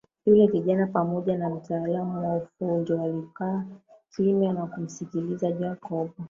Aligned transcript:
Yule 0.25 0.47
kijana 0.47 0.87
pamoja 0.87 1.37
na 1.37 1.49
mtaalamu 1.49 2.27
wa 2.29 2.35
ufundi 2.37 2.93
walikaa 2.93 3.65
kimya 4.15 4.53
na 4.53 4.65
kumsikiliza 4.67 5.51
Jacob 5.51 6.09